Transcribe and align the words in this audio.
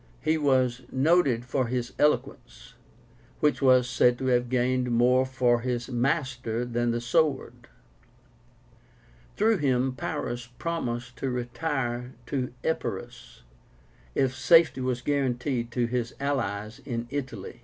He 0.23 0.35
was 0.35 0.81
noted 0.91 1.45
for 1.45 1.67
his 1.67 1.93
eloquence, 1.99 2.73
which 3.39 3.61
was 3.61 3.87
said 3.87 4.17
to 4.17 4.25
have 4.33 4.49
gained 4.49 4.89
more 4.89 5.27
for 5.27 5.59
his 5.59 5.89
master 5.91 6.65
than 6.65 6.89
the 6.89 6.99
sword. 6.99 7.67
Through 9.37 9.57
him 9.57 9.95
Pyrrhus 9.95 10.47
promised 10.57 11.17
to 11.17 11.29
retire 11.29 12.15
to 12.25 12.51
Epirus 12.63 13.43
if 14.15 14.33
safety 14.33 14.81
was 14.81 15.01
guaranteed 15.03 15.69
to 15.73 15.85
his 15.85 16.15
allies 16.19 16.79
in 16.79 17.05
Italy. 17.11 17.59